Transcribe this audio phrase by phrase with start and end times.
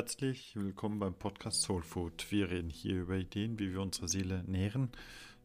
[0.00, 2.24] Herzlich willkommen beim Podcast Soul Food.
[2.30, 4.88] Wir reden hier über Ideen, wie wir unsere Seele nähren,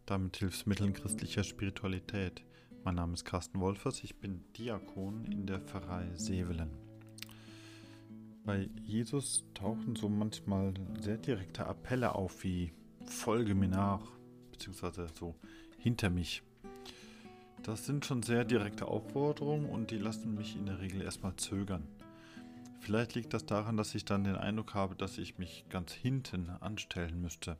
[0.05, 2.41] damit Hilfsmitteln christlicher Spiritualität.
[2.85, 6.69] Mein Name ist Carsten Wolfers, ich bin Diakon in der Pfarrei Sevelen.
[8.45, 12.71] Bei Jesus tauchen so manchmal sehr direkte Appelle auf wie
[13.07, 14.09] Folge mir nach,
[14.53, 15.35] beziehungsweise so
[15.77, 16.43] hinter mich.
[17.61, 21.85] Das sind schon sehr direkte Aufforderungen und die lassen mich in der Regel erstmal zögern.
[22.85, 26.51] Vielleicht liegt das daran, dass ich dann den Eindruck habe, dass ich mich ganz hinten
[26.51, 27.57] anstellen müsste.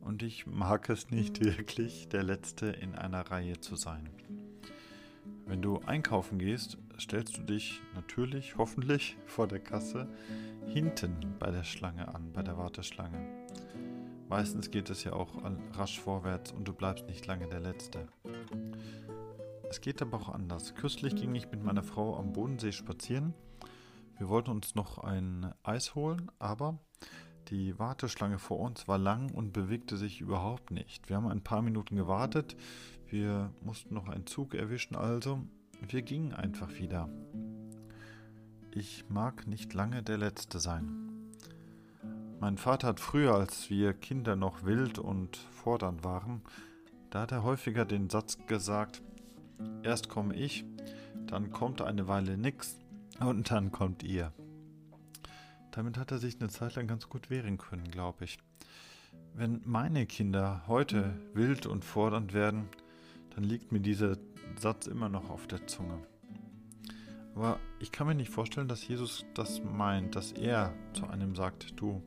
[0.00, 4.10] Und ich mag es nicht wirklich, der Letzte in einer Reihe zu sein.
[5.46, 10.08] Wenn du einkaufen gehst, stellst du dich natürlich, hoffentlich, vor der Kasse
[10.66, 13.24] hinten bei der Schlange an, bei der Warteschlange.
[14.28, 15.40] Meistens geht es ja auch
[15.74, 18.08] rasch vorwärts und du bleibst nicht lange der Letzte.
[19.70, 20.74] Es geht aber auch anders.
[20.74, 23.32] Kürzlich ging ich mit meiner Frau am Bodensee spazieren
[24.18, 26.78] wir wollten uns noch ein Eis holen, aber
[27.48, 31.08] die Warteschlange vor uns war lang und bewegte sich überhaupt nicht.
[31.08, 32.56] Wir haben ein paar Minuten gewartet.
[33.08, 35.40] Wir mussten noch einen Zug erwischen, also
[35.86, 37.08] wir gingen einfach wieder.
[38.72, 41.06] Ich mag nicht lange der Letzte sein.
[42.40, 46.42] Mein Vater hat früher, als wir Kinder noch wild und fordernd waren,
[47.10, 49.02] da hat er häufiger den Satz gesagt,
[49.82, 50.64] erst komme ich,
[51.26, 52.76] dann kommt eine Weile nix
[53.20, 54.32] und dann kommt ihr.
[55.70, 58.38] Damit hat er sich eine Zeit lang ganz gut wehren können, glaube ich.
[59.34, 62.68] Wenn meine Kinder heute wild und fordernd werden,
[63.34, 64.16] dann liegt mir dieser
[64.58, 65.98] Satz immer noch auf der Zunge.
[67.34, 71.78] Aber ich kann mir nicht vorstellen, dass Jesus das meint, dass er zu einem sagt,
[71.78, 72.02] du,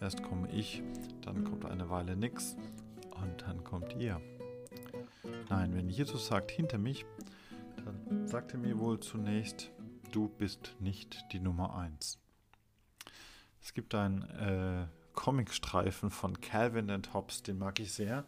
[0.00, 0.82] erst komme ich,
[1.22, 2.56] dann kommt eine Weile nix
[3.20, 4.20] und dann kommt ihr.
[5.50, 7.04] Nein, wenn Jesus sagt hinter mich,
[7.84, 9.72] dann sagt er mir wohl zunächst,
[10.12, 12.18] du bist nicht die Nummer 1.
[13.62, 18.24] Es gibt einen äh, Comicstreifen von Calvin and Hobbes, den mag ich sehr.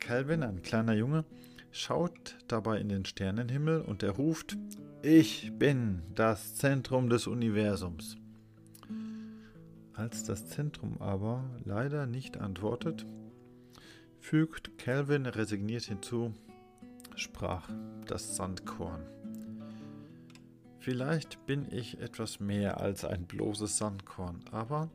[0.00, 1.24] Calvin, ein kleiner Junge,
[1.70, 4.56] schaut dabei in den Sternenhimmel und er ruft,
[5.02, 8.16] ich bin das Zentrum des Universums.
[9.94, 13.06] Als das Zentrum aber leider nicht antwortet,
[14.18, 16.34] fügt Calvin resigniert hinzu,
[17.14, 17.68] sprach
[18.06, 19.02] das Sandkorn.
[20.82, 24.90] Vielleicht bin ich etwas mehr als ein bloßes Sandkorn, aber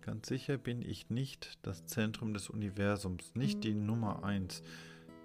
[0.00, 4.62] ganz sicher bin ich nicht das Zentrum des Universums, nicht die Nummer eins,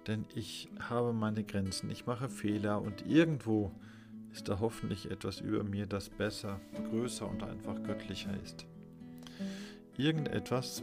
[0.08, 3.70] denn ich habe meine Grenzen, ich mache Fehler und irgendwo
[4.32, 6.58] ist da hoffentlich etwas über mir, das besser,
[6.90, 8.66] größer und einfach göttlicher ist.
[9.96, 10.82] Irgendetwas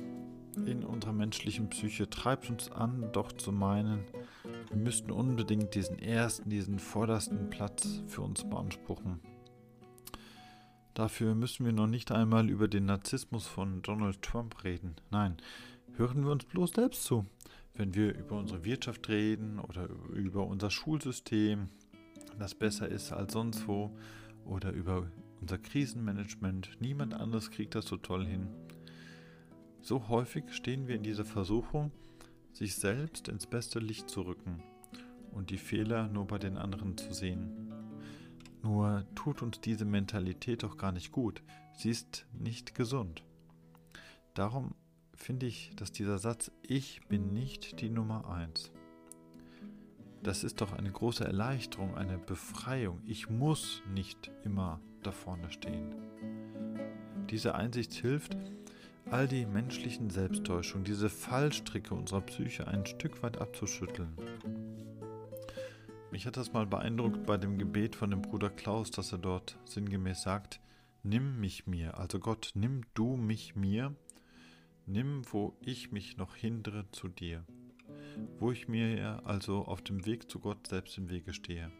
[0.65, 4.05] in unserer menschlichen Psyche treibt uns an, doch zu meinen,
[4.43, 9.19] wir müssten unbedingt diesen ersten, diesen vordersten Platz für uns beanspruchen.
[10.93, 14.95] Dafür müssen wir noch nicht einmal über den Narzissmus von Donald Trump reden.
[15.11, 15.37] Nein,
[15.95, 17.25] hören wir uns bloß selbst zu.
[17.73, 21.69] Wenn wir über unsere Wirtschaft reden oder über unser Schulsystem,
[22.37, 23.95] das besser ist als sonst wo,
[24.45, 28.47] oder über unser Krisenmanagement, niemand anderes kriegt das so toll hin.
[29.81, 31.91] So häufig stehen wir in dieser Versuchung,
[32.59, 34.61] sich selbst ins beste Licht zu rücken
[35.31, 37.71] und die Fehler nur bei den anderen zu sehen.
[38.61, 41.41] Nur tut uns diese Mentalität doch gar nicht gut,
[41.77, 43.23] sie ist nicht gesund.
[44.33, 44.75] Darum
[45.15, 48.73] finde ich, dass dieser Satz Ich bin nicht die Nummer eins.
[50.21, 53.01] Das ist doch eine große Erleichterung, eine Befreiung.
[53.05, 55.95] Ich muss nicht immer da vorne stehen.
[57.29, 58.35] Diese Einsicht hilft,
[59.11, 64.15] all die menschlichen Selbsttäuschungen, diese Fallstricke unserer Psyche ein Stück weit abzuschütteln.
[66.11, 69.57] Mich hat das mal beeindruckt bei dem Gebet von dem Bruder Klaus, dass er dort
[69.65, 70.59] sinngemäß sagt,
[71.01, 73.95] nimm mich mir, also Gott, nimm du mich mir,
[74.85, 77.43] nimm, wo ich mich noch hindere zu dir,
[78.39, 81.71] wo ich mir also auf dem Weg zu Gott selbst im Wege stehe.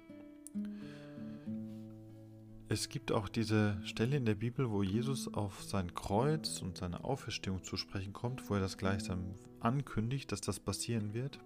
[2.72, 7.04] Es gibt auch diese Stelle in der Bibel, wo Jesus auf sein Kreuz und seine
[7.04, 11.40] Auferstehung zu sprechen kommt, wo er das gleichsam ankündigt, dass das passieren wird.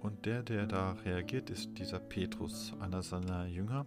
[0.00, 3.84] Und der, der da reagiert, ist dieser Petrus, einer seiner Jünger.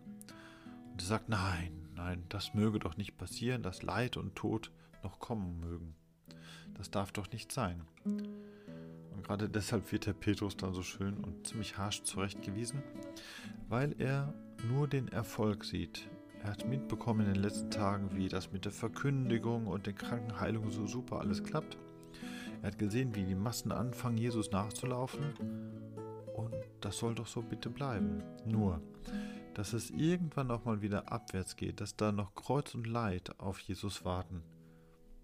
[0.92, 4.72] Und er sagt, nein, nein, das möge doch nicht passieren, dass Leid und Tod
[5.04, 5.96] noch kommen mögen.
[6.74, 7.82] Das darf doch nicht sein.
[8.04, 12.84] Und gerade deshalb wird der Petrus dann so schön und ziemlich harsch zurechtgewiesen,
[13.70, 16.10] weil er nur den Erfolg sieht.
[16.44, 20.72] Er hat mitbekommen in den letzten Tagen, wie das mit der Verkündigung und den Krankenheilungen
[20.72, 21.78] so super alles klappt.
[22.62, 25.34] Er hat gesehen, wie die Massen anfangen, Jesus nachzulaufen.
[26.36, 28.24] Und das soll doch so bitte bleiben.
[28.46, 28.82] Nur,
[29.54, 33.60] dass es irgendwann noch mal wieder abwärts geht, dass da noch Kreuz und Leid auf
[33.60, 34.44] Jesus warten.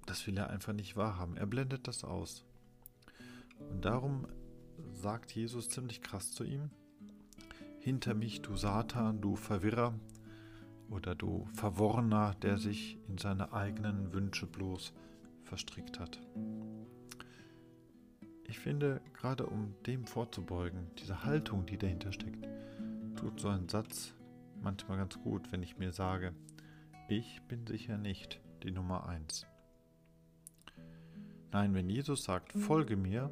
[0.06, 1.38] Das will er einfach nicht wahrhaben.
[1.38, 2.46] Er blendet das aus.
[3.72, 4.28] Und darum
[4.94, 6.70] sagt Jesus ziemlich krass zu ihm,
[7.80, 9.94] hinter mich, du Satan, du Verwirrer
[10.90, 14.94] oder du Verworrener, der sich in seine eigenen Wünsche bloß
[15.44, 16.20] verstrickt hat.
[18.46, 22.48] Ich finde, gerade um dem vorzubeugen, diese Haltung, die dahinter steckt,
[23.16, 24.14] tut so ein Satz
[24.62, 26.34] manchmal ganz gut, wenn ich mir sage,
[27.10, 29.46] ich bin sicher nicht die Nummer eins.
[31.52, 33.32] Nein, wenn Jesus sagt, folge mir,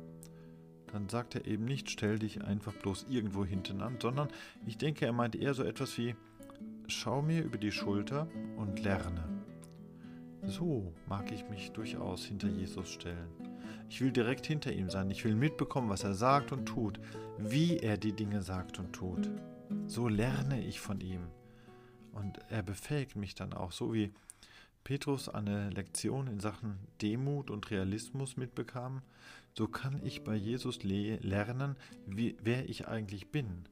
[0.91, 4.29] dann sagt er eben nicht, stell dich einfach bloß irgendwo hinten an, sondern
[4.65, 6.15] ich denke, er meint eher so etwas wie,
[6.87, 8.27] schau mir über die Schulter
[8.57, 9.23] und lerne.
[10.43, 13.29] So mag ich mich durchaus hinter Jesus stellen.
[13.89, 15.09] Ich will direkt hinter ihm sein.
[15.09, 16.99] Ich will mitbekommen, was er sagt und tut,
[17.37, 19.29] wie er die Dinge sagt und tut.
[19.87, 21.21] So lerne ich von ihm.
[22.11, 24.13] Und er befähigt mich dann auch, so wie
[24.83, 29.01] Petrus eine Lektion in Sachen Demut und Realismus mitbekam,
[29.57, 33.63] so kann ich bei Jesus le lernen, wie, wer ich eigentlich bin.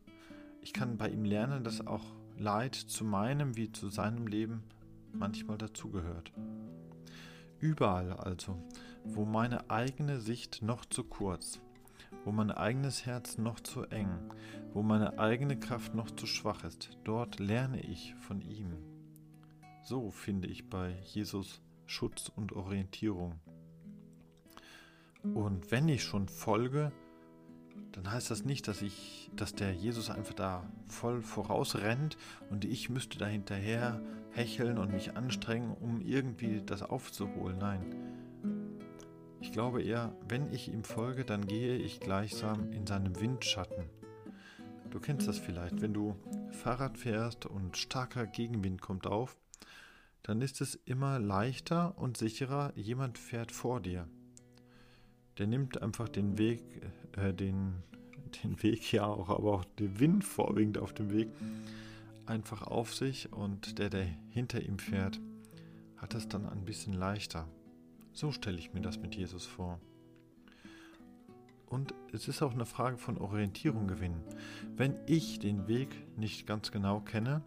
[0.62, 2.06] Ich kann bei ihm lernen, dass auch
[2.38, 4.64] Leid zu meinem wie zu seinem Leben
[5.12, 6.32] manchmal dazugehört.
[7.60, 8.58] Überall also,
[9.04, 11.60] wo meine eigene Sicht noch zu kurz,
[12.24, 14.32] wo mein eigenes Herz noch zu eng,
[14.74, 18.78] wo meine eigene Kraft noch zu schwach ist, dort lerne ich von ihm.
[19.84, 23.40] So finde ich bei Jesus Schutz und Orientierung.
[25.24, 26.92] Und wenn ich schon folge,
[27.94, 32.18] dann heißt das nicht, dass ich, dass der Jesus einfach da voll vorausrennt
[32.50, 37.58] und ich müsste da hinterher hecheln und mich anstrengen, um irgendwie das aufzuholen.
[37.60, 37.86] Nein.
[39.40, 43.86] Ich glaube eher, wenn ich ihm folge, dann gehe ich gleichsam in seinem Windschatten.
[44.90, 46.16] Du kennst das vielleicht, wenn du
[46.52, 49.38] Fahrrad fährst und starker Gegenwind kommt auf,
[50.22, 54.08] dann ist es immer leichter und sicherer, jemand fährt vor dir.
[55.38, 56.62] Der nimmt einfach den Weg,
[57.18, 57.76] äh, den,
[58.44, 61.30] den Weg ja auch, aber auch den Wind vorwiegend auf dem Weg
[62.26, 65.20] einfach auf sich und der, der hinter ihm fährt,
[65.98, 67.48] hat es dann ein bisschen leichter.
[68.14, 69.80] So stelle ich mir das mit Jesus vor.
[71.66, 74.22] Und es ist auch eine Frage von Orientierung gewinnen.
[74.76, 77.42] Wenn ich den Weg nicht ganz genau kenne,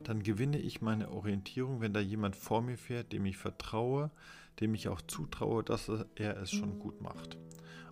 [0.00, 4.10] dann gewinne ich meine Orientierung, wenn da jemand vor mir fährt, dem ich vertraue,
[4.60, 7.36] dem ich auch zutraue, dass er es schon gut macht.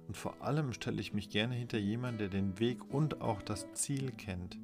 [0.06, 3.72] Und vor allem stelle ich mich gerne hinter jemanden, der den Weg und auch das
[3.72, 4.56] Ziel kennt.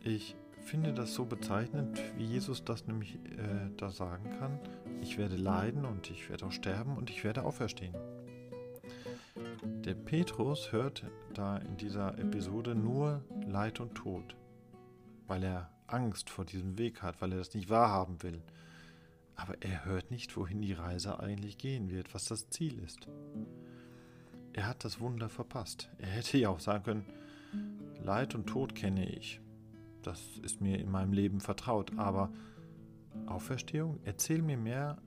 [0.00, 4.58] Ich finde das so bezeichnend, wie Jesus das nämlich äh, da sagen kann.
[5.00, 7.94] Ich werde leiden und ich werde auch sterben und ich werde auferstehen.
[9.84, 11.04] Der Petrus hört
[11.34, 14.36] da in dieser Episode nur Leid und Tod,
[15.26, 18.42] weil er Angst vor diesem Weg hat, weil er das nicht wahrhaben will.
[19.36, 23.08] Aber er hört nicht, wohin die Reise eigentlich gehen wird, was das Ziel ist.
[24.52, 25.90] Er hat das Wunder verpasst.
[25.98, 27.06] Er hätte ja auch sagen können,
[28.02, 29.40] Leid und Tod kenne ich.
[30.02, 31.98] Das ist mir in meinem Leben vertraut.
[31.98, 32.30] Aber
[33.26, 33.98] Auferstehung?
[34.04, 34.98] Erzähl mir mehr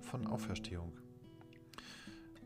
[0.00, 0.92] von Auferstehung.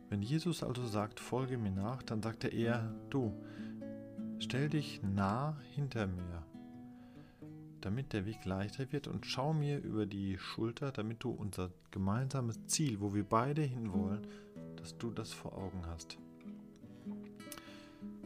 [0.09, 3.33] Wenn Jesus also sagt, folge mir nach, dann sagt er eher, du,
[4.39, 6.45] stell dich nah hinter mir,
[7.87, 12.67] damit der Weg leichter wird und schau mir über die Schulter, damit du unser gemeinsames
[12.67, 14.27] Ziel, wo wir beide hinwollen,
[14.75, 16.19] dass du das vor Augen hast.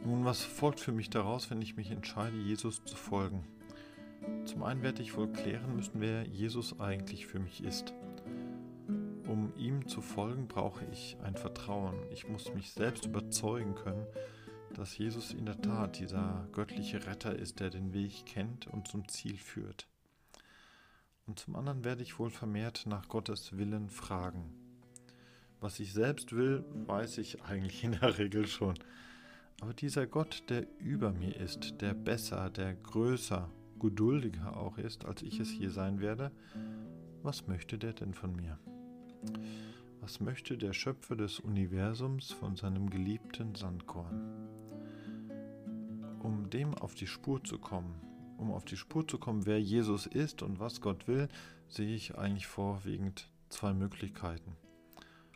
[0.03, 3.43] Nun, was folgt für mich daraus, wenn ich mich entscheide, Jesus zu folgen?
[4.45, 7.93] Zum einen werde ich wohl klären müssen, wer Jesus eigentlich für mich ist.
[9.27, 11.99] Um ihm zu folgen, brauche ich ein Vertrauen.
[12.09, 14.07] Ich muss mich selbst überzeugen können,
[14.77, 19.07] dass Jesus in der Tat dieser göttliche Retter ist, der den Weg kennt und zum
[19.07, 19.87] Ziel führt.
[21.27, 24.53] Und zum anderen werde ich wohl vermehrt nach Gottes Willen fragen.
[25.59, 28.75] Was ich selbst will, weiß ich eigentlich in der Regel schon.
[29.61, 33.49] Aber dieser Gott, der über mir ist, der besser, der größer
[33.79, 36.31] geduldiger auch ist, als ich es hier sein werde,
[37.21, 38.57] was möchte der denn von mir?
[40.01, 44.60] Was möchte der Schöpfer des Universums von seinem geliebten Sandkorn?
[46.23, 47.95] Um dem auf die Spur zu kommen,
[48.37, 51.27] um auf die Spur zu kommen, wer Jesus ist und was Gott will,
[51.67, 54.55] sehe ich eigentlich vorwiegend zwei Möglichkeiten.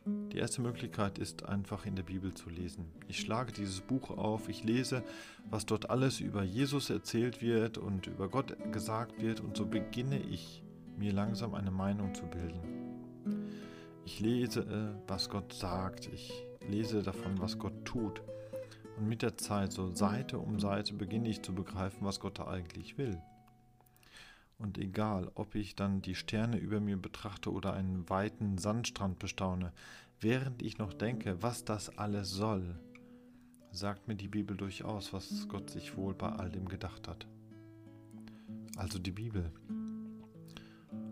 [0.05, 2.85] Die erste Möglichkeit ist einfach in der Bibel zu lesen.
[3.07, 5.03] Ich schlage dieses Buch auf, ich lese,
[5.49, 10.19] was dort alles über Jesus erzählt wird und über Gott gesagt wird und so beginne
[10.19, 10.61] ich
[10.95, 12.59] mir langsam eine Meinung zu bilden.
[14.05, 18.21] Ich lese, äh, was Gott sagt, ich lese davon, was Gott tut,
[18.97, 22.47] Und mit der Zeit, so Seite um Seite, beginne ich zu begreifen, was Gott da
[22.47, 23.21] eigentlich will.
[24.57, 29.73] Und egal, ob ich dann die Sterne über mir betrachte oder einen weiten Sandstrand bestaune,
[30.21, 32.79] während ich noch denke, was das alles soll,
[33.71, 37.27] sagt mir die Bibel durchaus, was Gott sich wohl bei all dem gedacht hat.
[38.77, 39.51] Also die Bibel.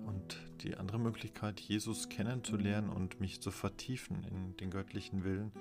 [0.05, 5.51] Und die andere Möglichkeit, Jesus kennenzulernen und mich zu vertiefen in den göttlichen Willen,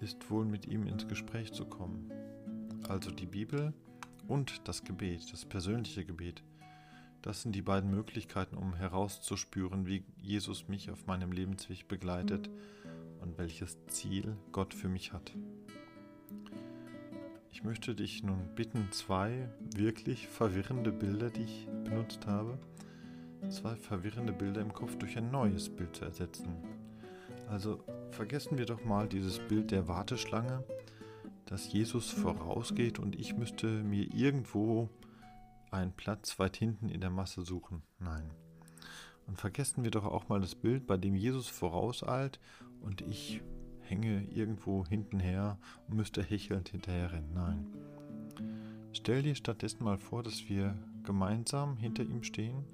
[0.00, 2.10] ist wohl mit ihm ins Gespräch zu kommen.
[2.88, 3.72] Also die Bibel
[4.26, 6.42] und das Gebet, das persönliche Gebet.
[7.22, 12.48] Das sind die beiden Möglichkeiten, um herauszuspüren, wie Jesus mich auf meinem Lebensweg begleitet
[13.20, 15.32] und welches Ziel Gott für mich hat.
[17.50, 22.56] Ich möchte dich nun bitten, zwei wirklich verwirrende Bilder, die ich benutzt habe,
[23.48, 26.54] zwei verwirrende Bilder im Kopf durch ein neues Bild zu ersetzen.
[27.48, 30.64] Also vergessen wir doch mal dieses Bild der Warteschlange,
[31.46, 34.88] dass Jesus vorausgeht und ich müsste mir irgendwo
[35.70, 37.82] einen Platz weit hinten in der Masse suchen.
[37.98, 38.30] Nein.
[39.26, 42.40] Und vergessen wir doch auch mal das Bild, bei dem Jesus vorauseilt
[42.80, 43.42] und ich
[43.80, 47.32] hänge irgendwo hinten her und müsste hechelnd hinterher rennen.
[47.34, 47.66] Nein.
[48.92, 52.64] Stell dir stattdessen mal vor, dass wir gemeinsam hinter ihm stehen,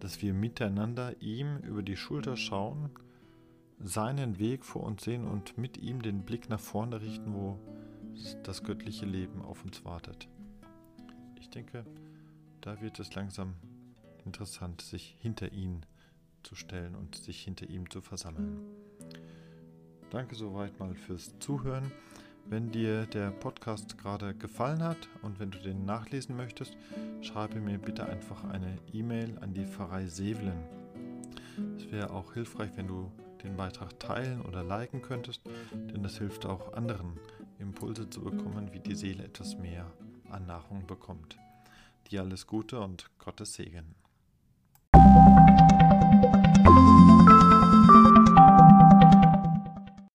[0.00, 2.90] dass wir miteinander ihm über die Schulter schauen,
[3.82, 7.58] seinen Weg vor uns sehen und mit ihm den Blick nach vorne richten, wo
[8.42, 10.28] das göttliche Leben auf uns wartet.
[11.40, 11.84] Ich denke,
[12.60, 13.54] da wird es langsam
[14.24, 15.86] interessant, sich hinter ihn
[16.42, 18.60] zu stellen und sich hinter ihm zu versammeln.
[20.10, 21.90] Danke soweit mal fürs Zuhören.
[22.46, 26.76] Wenn dir der Podcast gerade gefallen hat und wenn du den nachlesen möchtest,
[27.20, 30.58] schreibe mir bitte einfach eine E-Mail an die Pfarrei Sevelen.
[31.76, 33.10] Es wäre auch hilfreich, wenn du
[33.42, 35.42] den Beitrag teilen oder liken könntest,
[35.72, 37.18] denn das hilft auch anderen,
[37.58, 39.90] Impulse zu bekommen, wie die Seele etwas mehr
[40.30, 41.38] an Nahrung bekommt.
[42.10, 43.94] Dir alles Gute und Gottes Segen.